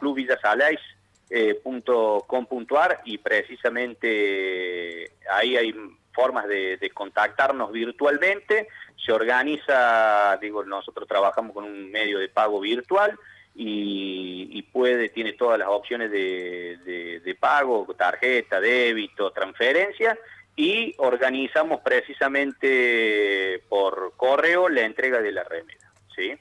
clubvillasalais.com.ar 1.29 3.01
y 3.05 3.17
precisamente 3.17 5.11
ahí 5.29 5.57
hay 5.57 5.73
formas 6.13 6.47
de, 6.47 6.91
contactarnos 6.93 7.71
virtualmente, 7.71 8.67
se 8.95 9.11
organiza, 9.11 10.37
digo, 10.41 10.63
nosotros 10.63 11.07
trabajamos 11.07 11.53
con 11.53 11.65
un 11.65 11.91
medio 11.91 12.19
de 12.19 12.29
pago 12.29 12.59
virtual, 12.61 13.17
y, 13.57 14.61
puede, 14.73 15.07
tiene 15.09 15.31
todas 15.33 15.57
las 15.57 15.69
opciones 15.69 16.11
de, 16.11 16.77
de- 16.83 17.19
de 17.21 17.35
pago, 17.35 17.87
tarjeta, 17.97 18.59
débito, 18.59 19.31
transferencia, 19.31 20.17
y 20.57 20.93
organizamos 20.97 21.79
precisamente 21.81 23.61
por 23.69 24.13
correo 24.17 24.67
la 24.69 24.81
entrega 24.81 25.21
de 25.21 25.31
la 25.31 25.43
remera, 25.43 25.89
¿sí? 26.15 26.33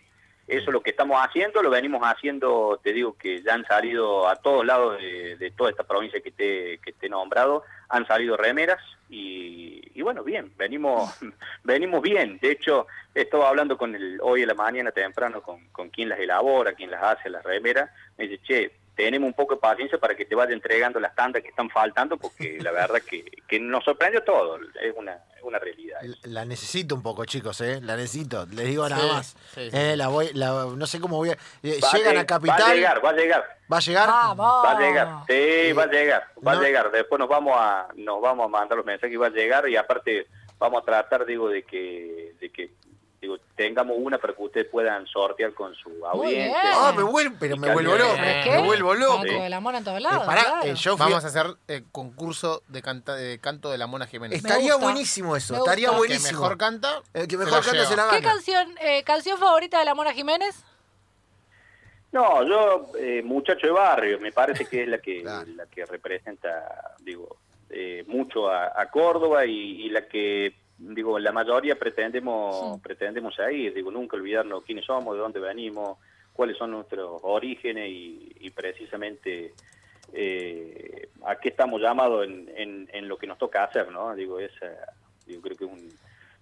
Eso 0.47 0.67
es 0.67 0.73
lo 0.73 0.83
que 0.83 0.91
estamos 0.91 1.19
haciendo, 1.21 1.63
lo 1.63 1.71
venimos 1.71 2.03
haciendo, 2.03 2.79
te 2.83 2.93
digo 2.93 3.17
que 3.17 3.43
ya 3.43 3.55
han 3.55 3.65
salido 3.65 4.29
a 4.29 4.37
todos 4.37 4.65
lados 4.67 4.99
de, 4.99 5.53
toda 5.57 5.71
esta 5.71 5.85
provincia 5.85 6.21
que 6.21 6.31
te, 6.31 6.79
que 6.79 6.93
te 6.93 7.07
he 7.07 7.09
nombrado, 7.09 7.63
han 7.89 8.07
salido 8.07 8.37
remeras 8.37 8.79
y, 9.09 10.03
bueno, 10.03 10.23
bien, 10.23 10.53
venimos 10.57 11.19
venimos 11.65 12.03
bien. 12.03 12.39
De 12.43 12.51
hecho, 12.51 12.87
estaba 13.15 13.49
hablando 13.49 13.79
con 13.79 13.95
el, 13.95 14.19
hoy 14.21 14.43
en 14.43 14.49
la 14.49 14.55
mañana 14.55 14.91
temprano 14.91 15.41
con, 15.41 15.69
con 15.69 15.89
quien 15.89 16.09
las 16.11 16.19
elabora, 16.19 16.75
quien 16.75 16.91
las 16.91 17.03
hace, 17.03 17.31
las 17.31 17.43
remeras, 17.43 17.91
me 18.19 18.27
dice, 18.27 18.43
che, 18.43 18.73
tenemos 18.95 19.27
un 19.27 19.35
poco 19.35 19.55
de 19.55 19.61
paciencia 19.61 19.99
para 19.99 20.15
que 20.15 20.25
te 20.25 20.35
vaya 20.35 20.53
entregando 20.53 21.01
las 21.01 21.15
tandas 21.15 21.43
que 21.43 21.49
están 21.49 21.71
faltando, 21.71 22.17
porque 22.17 22.59
la 22.61 22.71
verdad 22.71 23.01
que, 23.01 23.25
que 23.49 23.59
nos 23.59 23.85
sorprendió 23.85 24.23
todo, 24.23 24.59
es 24.81 24.95
una, 24.97 25.19
una 25.49 25.59
realidad. 25.59 26.01
La 26.25 26.45
necesito 26.45 26.95
un 26.95 27.03
poco, 27.03 27.25
chicos, 27.25 27.61
¿eh? 27.61 27.81
La 27.83 27.97
necesito, 27.97 28.47
les 28.47 28.67
digo 28.67 28.89
nada 28.89 29.07
más. 29.13 29.37
Eh, 29.57 29.95
la 29.97 30.09
voy, 30.09 30.31
la, 30.35 30.67
no 30.77 30.87
sé 30.87 31.01
cómo 31.01 31.17
voy 31.17 31.31
a... 31.31 31.39
Eh, 31.63 31.81
llegan 31.93 32.19
a, 32.19 32.27
Capital... 32.27 32.61
Va 32.61 32.71
a 32.71 32.75
llegar, 32.75 33.05
va 33.05 33.11
a 33.11 33.13
llegar. 33.13 33.59
¿Va 33.73 33.77
a 33.79 33.81
llegar? 33.81 34.09
Va 34.09 34.71
a 34.71 34.81
llegar, 34.81 35.09
sí, 35.27 35.73
va 35.73 35.83
a 35.85 35.87
llegar, 35.87 36.29
va 36.47 36.53
a 36.53 36.61
llegar. 36.61 36.91
Después 36.91 37.19
nos 37.19 37.29
vamos 37.29 37.55
a 37.57 37.89
nos 37.97 38.21
vamos 38.21 38.45
a 38.45 38.49
mandar 38.49 38.77
los 38.77 38.87
mensajes 38.87 39.15
y 39.15 39.17
va 39.17 39.29
a 39.29 39.31
llegar 39.31 39.69
y 39.69 39.77
aparte 39.77 40.27
vamos 40.59 40.83
a 40.83 40.85
tratar, 40.85 41.25
digo, 41.25 41.49
de 41.49 41.63
que, 41.63 42.35
de 42.41 42.51
que 42.51 42.73
tengamos 43.56 43.96
una 43.99 44.18
para 44.18 44.34
que 44.34 44.42
ustedes 44.42 44.66
puedan 44.68 45.06
sortear 45.06 45.52
con 45.54 45.75
su 45.75 45.90
audiencia. 46.04 46.61
Ah, 46.75 46.92
me 46.96 47.02
vuelvo, 47.02 47.37
pero 47.38 47.56
me 47.56 47.73
vuelvo 47.73 47.96
loco. 47.96 48.14
Me 48.16 48.62
vuelvo 48.62 48.94
loco. 48.94 49.23
de 49.23 49.49
la 49.49 49.61
mona 49.61 49.78
en 49.78 49.84
todos 49.84 50.00
lados. 50.00 50.26
Eh, 50.64 50.75
Vamos 50.99 51.25
a 51.25 51.28
hacer 51.28 51.46
el 51.68 51.84
concurso 51.90 52.62
de, 52.68 52.82
canta, 52.82 53.14
de 53.14 53.38
canto 53.38 53.70
de 53.70 53.78
la 53.78 53.87
Mona 53.87 54.06
Jiménez. 54.06 54.38
Estaría 54.38 54.76
buenísimo 54.76 55.37
eso, 55.37 55.56
estaría 55.56 55.90
buenísimo. 55.90 56.28
El 56.28 56.34
que 56.34 56.40
mejor 56.40 56.58
canta, 56.58 57.02
el 57.12 57.28
que 57.28 57.37
mejor 57.37 57.64
canta 57.64 57.84
se 57.84 57.96
la 57.96 58.06
gana. 58.06 58.18
¿Qué 58.18 58.25
canción, 58.25 58.75
eh, 58.80 59.02
canción 59.04 59.38
favorita 59.38 59.78
de 59.78 59.84
la 59.84 59.94
Mona 59.94 60.12
Jiménez? 60.12 60.64
No, 62.14 62.46
yo, 62.46 62.92
eh, 62.96 63.23
muchacho 63.25 63.66
de 63.66 63.73
barrio, 63.73 64.20
me 64.20 64.30
parece 64.30 64.66
que 64.66 64.82
es 64.82 64.88
la 64.88 64.99
que, 64.99 65.23
la 65.56 65.66
que 65.66 65.84
representa, 65.84 66.94
digo, 67.00 67.37
eh, 67.70 68.04
mucho 68.06 68.49
a, 68.49 68.87
Córdoba 68.87 69.44
y, 69.46 69.88
la 69.88 70.06
que 70.06 70.54
digo, 70.78 71.19
la 71.19 71.33
mayoría 71.33 71.76
pretendemos, 71.76 72.81
pretendemos 72.81 73.38
ahí, 73.38 73.71
digo, 73.71 73.90
nunca 73.90 74.16
olvidarnos 74.16 74.64
quiénes 74.64 74.85
somos, 74.85 75.14
de 75.14 75.21
dónde 75.21 75.40
venimos, 75.40 75.99
cuáles 76.33 76.57
son 76.57 76.73
nuestros 76.73 77.21
orígenes 77.23 77.88
y, 77.90 78.50
precisamente 78.50 79.52
eh, 80.12 81.09
a 81.25 81.37
qué 81.37 81.49
estamos 81.49 81.81
llamados 81.81 82.26
en, 82.26 82.88
en, 82.93 83.09
lo 83.09 83.16
que 83.16 83.26
nos 83.26 83.38
toca 83.38 83.64
hacer, 83.64 83.90
¿no? 83.90 84.14
Digo, 84.14 84.38
es, 84.38 84.52
digo, 85.26 85.43
creo 85.43 85.57
que 85.57 85.64
un, 85.64 85.88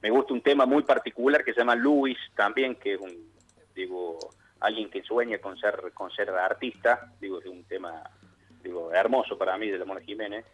me 0.03 0.11
gusta 0.11 0.35
un 0.35 0.43
tema 0.43 0.67
muy 0.67 0.83
particular 0.83 1.45
que 1.45 1.53
se 1.53 1.61
llama 1.61 1.75
Luis 1.75 2.19
también, 2.35 2.75
que 2.75 2.95
es 2.95 3.01
un, 3.01 3.33
digo, 3.75 4.19
alguien 4.61 4.91
que 4.91 5.03
sueña 5.03 5.39
con 5.39 5.57
ser, 5.59 5.93
con 5.95 6.11
ser 6.11 6.31
artista, 6.31 7.13
digo, 7.21 7.41
es 7.41 7.47
un 7.47 7.65
tema, 7.65 8.03
digo, 8.63 8.93
hermoso 8.93 9.39
para 9.39 9.57
mí 9.57 9.71
de 9.71 9.79
la 9.79 9.85
Mona 9.85 10.01
Jiménez, 10.01 10.45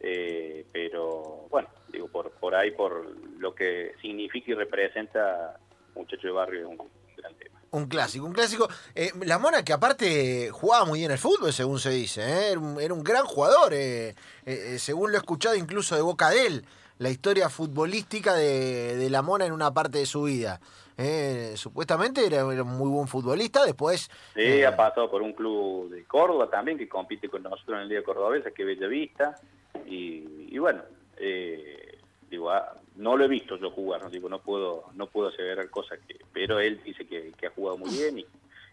eh, 0.00 0.64
pero 0.72 1.46
bueno, 1.50 1.68
digo, 1.88 2.08
por, 2.08 2.30
por 2.32 2.54
ahí, 2.54 2.70
por 2.70 3.16
lo 3.38 3.54
que 3.54 3.94
significa 4.00 4.52
y 4.52 4.54
representa 4.54 5.58
Muchacho 5.94 6.28
de 6.28 6.32
Barrio, 6.32 6.60
es 6.60 6.66
un 6.66 6.88
gran 7.16 7.34
tema. 7.34 7.60
Un 7.70 7.86
clásico, 7.86 8.24
un 8.24 8.32
clásico. 8.32 8.68
Eh, 8.94 9.10
la 9.24 9.38
Mona 9.38 9.64
que 9.64 9.72
aparte 9.72 10.50
jugaba 10.50 10.84
muy 10.84 11.00
bien 11.00 11.10
el 11.10 11.18
fútbol, 11.18 11.52
según 11.52 11.78
se 11.80 11.90
dice, 11.90 12.22
¿eh? 12.22 12.52
era, 12.80 12.94
un, 12.94 13.04
gran 13.04 13.24
jugador, 13.24 13.74
según 14.78 15.10
lo 15.10 15.16
he 15.16 15.20
escuchado 15.20 15.56
incluso 15.56 15.94
de 15.94 16.02
boca 16.02 16.30
de 16.30 16.46
él, 16.46 16.64
la 16.98 17.10
historia 17.10 17.48
futbolística 17.48 18.34
de, 18.34 18.96
de 18.96 19.10
la 19.10 19.22
Mona 19.22 19.46
en 19.46 19.52
una 19.52 19.74
parte 19.74 19.98
de 19.98 20.06
su 20.06 20.22
vida. 20.22 20.60
supuestamente 21.56 22.24
era, 22.24 22.46
un 22.46 22.78
muy 22.78 22.88
buen 22.88 23.08
futbolista, 23.08 23.64
después... 23.64 24.08
Sí, 24.34 24.62
ha 24.62 24.76
pasado 24.76 25.10
por 25.10 25.22
un 25.22 25.32
club 25.32 25.90
de 25.90 26.04
Córdoba 26.04 26.48
también, 26.48 26.78
que 26.78 26.88
compite 26.88 27.28
con 27.28 27.42
nosotros 27.42 27.76
en 27.76 27.82
el 27.82 27.88
Día 27.88 28.02
Cordobesa, 28.02 28.52
que 28.52 28.62
es 28.62 28.68
Bellavista, 28.68 29.34
y, 29.86 30.58
bueno, 30.58 30.82
eh, 31.16 31.98
digo, 32.30 32.50
ah, 32.50 32.74
no 32.96 33.16
lo 33.16 33.24
he 33.24 33.28
visto 33.28 33.56
yo 33.56 33.70
jugar, 33.70 34.02
no 34.02 34.10
digo, 34.10 34.28
no 34.28 34.40
puedo, 34.40 34.84
no 34.94 35.06
puedo 35.06 35.28
aseverar 35.28 35.70
cosas 35.70 35.98
que, 36.06 36.16
pero 36.32 36.58
él 36.58 36.80
dice 36.84 37.06
que, 37.06 37.32
ha 37.46 37.50
jugado 37.50 37.78
muy 37.78 37.90
bien 37.90 38.18
y, 38.18 38.26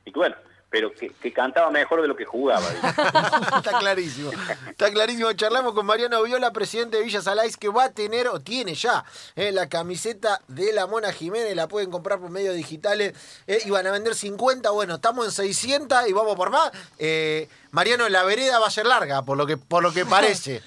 y 0.05 0.11
bueno, 0.11 0.35
pero 0.75 0.91
que, 0.93 1.31
cantaba 1.31 1.71
mejor 1.71 2.01
de 2.01 2.07
lo 2.09 2.17
que 2.17 2.25
jugaba. 2.25 2.67
está 3.57 3.79
clarísimo, 3.79 4.29
está 4.69 4.91
clarísimo. 4.91 5.31
Charlamos 5.31 5.73
con 5.73 5.85
Mariano 5.85 6.21
Viola, 6.23 6.51
presidente 6.51 6.97
de 6.97 7.03
Villa 7.03 7.21
Salais, 7.21 7.55
que 7.55 7.69
va 7.69 7.85
a 7.85 7.91
tener, 7.91 8.27
o 8.27 8.41
tiene 8.41 8.75
ya, 8.75 9.05
eh, 9.37 9.53
la 9.53 9.69
camiseta 9.69 10.41
de 10.49 10.73
la 10.73 10.85
Mona 10.85 11.13
Jiménez, 11.13 11.55
la 11.55 11.69
pueden 11.69 11.91
comprar 11.91 12.19
por 12.19 12.29
medios 12.29 12.55
digitales, 12.55 13.13
eh, 13.47 13.59
y 13.63 13.69
van 13.69 13.87
a 13.87 13.91
vender 13.91 14.15
50, 14.15 14.69
bueno, 14.71 14.95
estamos 14.95 15.25
en 15.25 15.31
600 15.31 16.09
y 16.09 16.11
vamos 16.11 16.35
por 16.35 16.49
más. 16.49 16.71
Eh, 16.97 17.47
Mariano, 17.71 18.09
la 18.09 18.23
vereda 18.23 18.59
va 18.59 18.67
a 18.67 18.71
ser 18.71 18.85
larga, 18.85 19.21
por 19.21 19.37
lo 19.37 19.45
que, 19.45 19.55
por 19.55 19.81
lo 19.81 19.93
que 19.93 20.05
parece. 20.05 20.61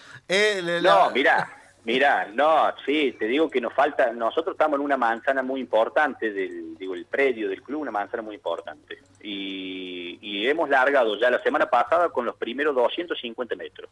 No, 0.83 1.11
mira, 1.11 1.49
mira, 1.85 2.27
no, 2.35 2.75
sí, 2.85 3.17
te 3.19 3.27
digo 3.27 3.49
que 3.49 3.63
nos 3.63 3.73
falta, 3.73 4.13
nosotros 4.13 4.55
estamos 4.55 4.79
en 4.79 4.85
una 4.85 4.99
manzana 4.99 5.43
muy 5.43 5.61
importante 5.61 6.31
del, 6.31 6.77
digo, 6.77 6.95
el 6.95 7.07
predio 7.07 7.49
del 7.49 7.63
club, 7.63 7.81
una 7.81 7.91
manzana 7.91 8.23
muy 8.23 8.35
importante. 8.35 8.99
Y, 9.23 10.47
hemos 10.47 10.71
largado 10.71 11.19
ya 11.19 11.31
la 11.31 11.43
semana 11.43 11.69
pasada 11.69 12.09
con 12.09 12.25
los 12.25 12.35
primeros 12.37 12.75
250 12.75 13.55
metros, 13.55 13.91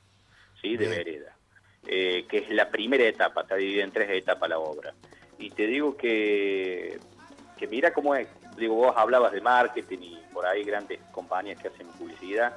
¿sí? 0.62 0.74
De 0.74 0.88
vereda. 0.88 1.36
Eh, 1.86 2.24
que 2.26 2.38
es 2.38 2.50
la 2.50 2.70
primera 2.70 3.04
etapa, 3.04 3.42
está 3.42 3.56
dividida 3.56 3.84
en 3.84 3.92
tres 3.92 4.08
etapas 4.10 4.48
la 4.48 4.58
obra. 4.58 4.94
Y 5.38 5.50
te 5.50 5.66
digo 5.66 5.98
que, 5.98 6.98
que 7.58 7.66
mira 7.66 7.92
cómo 7.92 8.14
es, 8.14 8.26
digo, 8.56 8.74
vos 8.74 8.94
hablabas 8.96 9.32
de 9.32 9.42
marketing 9.42 9.98
y 10.00 10.22
por 10.32 10.46
ahí 10.46 10.64
grandes 10.64 10.98
compañías 11.12 11.60
que 11.60 11.68
hacen 11.68 11.86
publicidad, 11.88 12.54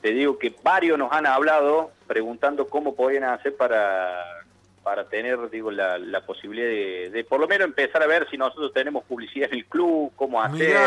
te 0.00 0.12
digo 0.12 0.38
que 0.38 0.54
varios 0.62 0.98
nos 0.98 1.12
han 1.12 1.26
hablado 1.26 1.90
preguntando 2.06 2.68
cómo 2.68 2.94
podían 2.94 3.24
hacer 3.24 3.56
para, 3.56 4.22
para 4.86 5.08
tener 5.08 5.50
digo 5.50 5.72
la, 5.72 5.98
posibilidad 6.24 7.10
de, 7.12 7.26
por 7.28 7.40
lo 7.40 7.48
menos 7.48 7.66
empezar 7.66 8.02
a 8.04 8.06
ver 8.06 8.28
si 8.30 8.36
nosotros 8.36 8.72
tenemos 8.72 9.04
publicidad 9.04 9.48
en 9.50 9.58
el 9.58 9.66
club, 9.66 10.12
cómo 10.14 10.40
hacer. 10.40 10.78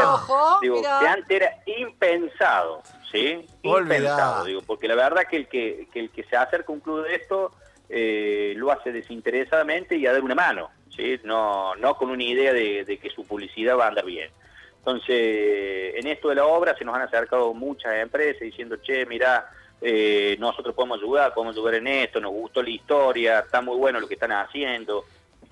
digo, 0.61 0.81
que 0.81 1.07
antes 1.07 1.29
era 1.29 1.51
impensado, 1.65 2.81
¿sí? 3.11 3.45
Impensado, 3.61 4.45
digo, 4.45 4.61
porque 4.61 4.87
la 4.87 4.95
verdad 4.95 5.23
que 5.29 5.35
el 5.35 5.47
que, 5.49 5.87
el 5.93 6.09
que 6.11 6.23
se 6.23 6.37
acerca 6.37 6.71
a 6.71 6.75
un 6.75 6.79
club 6.79 7.05
de 7.05 7.15
esto 7.15 7.51
eh, 7.89 8.53
lo 8.55 8.71
hace 8.71 8.91
desinteresadamente 8.91 9.97
y 9.97 10.05
a 10.05 10.13
dar 10.13 10.21
una 10.21 10.35
mano, 10.35 10.69
¿sí? 10.95 11.19
No, 11.25 11.75
no 11.75 11.95
con 11.95 12.09
una 12.09 12.23
idea 12.23 12.53
de, 12.53 12.85
de 12.85 12.97
que 12.99 13.09
su 13.09 13.25
publicidad 13.25 13.77
va 13.77 13.85
a 13.85 13.89
andar 13.89 14.05
bien. 14.05 14.31
Entonces, 14.79 15.95
en 15.95 16.07
esto 16.07 16.29
de 16.29 16.35
la 16.35 16.45
obra 16.45 16.75
se 16.77 16.85
nos 16.85 16.95
han 16.95 17.03
acercado 17.03 17.53
muchas 17.53 17.95
empresas 17.95 18.41
diciendo, 18.41 18.77
che, 18.77 19.05
mira, 19.05 19.49
eh, 19.81 20.35
nosotros 20.39 20.75
podemos 20.75 20.99
ayudar, 20.99 21.33
podemos 21.33 21.55
ayudar 21.55 21.75
en 21.75 21.87
esto, 21.87 22.19
nos 22.19 22.31
gustó 22.31 22.63
la 22.63 22.69
historia, 22.69 23.39
está 23.39 23.61
muy 23.61 23.77
bueno 23.77 23.99
lo 23.99 24.07
que 24.07 24.15
están 24.15 24.31
haciendo. 24.31 25.05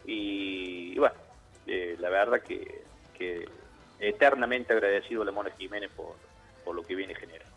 Y, 0.05 0.97
bueno, 0.97 1.15
eh, 1.65 1.97
la 1.99 2.09
verdad 2.09 2.41
que, 2.41 2.85
eternamente 3.99 4.73
agradecido 4.73 5.23
a 5.23 5.25
la 5.25 5.31
Mona 5.31 5.49
Jiménez 5.57 5.89
por, 5.95 6.15
lo 6.73 6.83
que 6.83 6.95
viene 6.95 7.15
generando. 7.15 7.47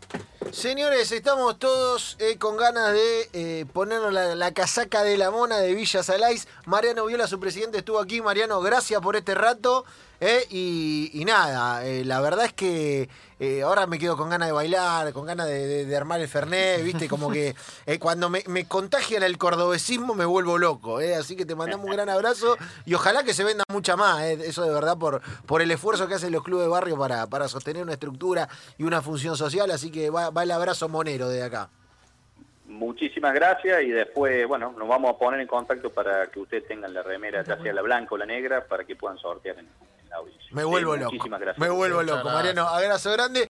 Señores, 0.51 1.11
estamos 1.11 1.59
todos 1.59 2.15
eh, 2.19 2.37
con 2.37 2.55
ganas 2.55 2.93
de 2.93 3.67
ponernos 3.73 4.11
la, 4.13 4.35
la, 4.35 4.53
casaca 4.53 5.03
de 5.03 5.17
la 5.17 5.31
mona 5.31 5.57
de 5.59 5.75
Villa 5.75 6.01
Salais. 6.01 6.47
Mariano 6.65 7.05
Viola, 7.05 7.27
su 7.27 7.39
presidente, 7.39 7.79
estuvo 7.79 7.99
aquí. 7.99 8.21
Mariano, 8.21 8.61
gracias 8.61 9.01
por 9.01 9.17
este 9.17 9.35
rato. 9.35 9.85
¿Eh? 10.21 10.45
Y, 10.49 11.23
nada, 11.25 11.85
eh, 11.85 12.05
la 12.05 12.21
verdad 12.21 12.45
es 12.45 12.53
que 12.53 13.09
eh, 13.39 13.63
ahora 13.63 13.87
me 13.87 13.99
quedo 13.99 14.15
con 14.15 14.29
ganas 14.29 14.47
de 14.47 14.53
bailar, 14.53 15.11
con 15.11 15.25
ganas 15.25 15.47
de, 15.47 15.95
armar 15.95 16.21
el 16.21 16.27
Fernet, 16.27 16.83
¿viste? 16.83 17.09
Como 17.09 17.29
que 17.31 17.55
cuando 17.99 18.29
me, 18.29 18.43
me, 18.47 18.65
contagian 18.65 19.23
el 19.23 19.37
cordobesismo 19.37 20.15
me 20.15 20.25
vuelvo 20.25 20.57
loco, 20.57 20.99
Así 21.19 21.35
que 21.35 21.45
te 21.45 21.55
mandamos 21.55 21.85
un 21.85 21.91
gran 21.93 22.09
abrazo 22.09 22.55
y 22.85 22.93
ojalá 22.93 23.23
que 23.23 23.33
se 23.33 23.43
venda 23.43 23.63
mucha 23.69 23.97
más, 23.97 24.21
Eso 24.23 24.63
de 24.63 24.73
verdad 24.73 24.97
por, 24.97 25.21
por 25.45 25.61
el 25.61 25.71
esfuerzo 25.71 26.07
que 26.07 26.13
hacen 26.13 26.31
los 26.31 26.43
clubes 26.43 26.65
de 26.65 26.69
barrio 26.69 26.97
para, 26.97 27.27
para 27.27 27.47
sostener 27.47 27.83
una 27.83 27.93
estructura 27.93 28.47
y 28.77 28.83
una 28.83 29.01
función 29.01 29.35
social, 29.35 29.69
así 29.71 29.91
que 29.91 30.09
va, 30.09 30.29
va 30.29 30.43
el 30.43 30.51
abrazo 30.51 30.87
monero 30.87 31.27
de 31.27 31.43
acá. 31.43 31.69
Muchísimas 32.65 33.33
gracias 33.33 33.83
y 33.83 33.89
después, 33.89 34.47
bueno, 34.47 34.73
nos 34.77 34.87
vamos 34.87 35.11
a 35.11 35.17
poner 35.17 35.41
en 35.41 35.47
contacto 35.47 35.89
para 35.89 36.27
que 36.27 36.39
ustedes 36.39 36.67
tengan 36.67 36.93
la 36.93 37.03
remera, 37.03 37.43
ya 37.43 37.61
sea 37.61 37.73
la 37.73 37.81
blanca 37.81 38.15
o 38.15 38.17
la 38.17 38.25
negra, 38.25 38.63
para 38.65 38.85
que 38.85 38.95
puedan 38.95 39.17
sortear 39.17 39.59
en, 39.59 39.67
me 40.51 40.63
vuelvo 40.63 40.95
loco. 40.95 41.25
Me 41.57 41.69
vuelvo 41.69 42.01
loco, 42.03 42.29
Mariano. 42.29 42.67
Abrazo 42.67 43.11
grande. 43.11 43.39